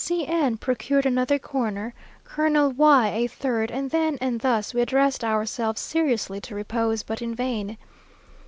[0.03, 1.93] C n procured another corner
[2.23, 7.21] Colonel Y a third, and then and thus, we addressed ourselves seriously to repose, but
[7.21, 7.77] in vain.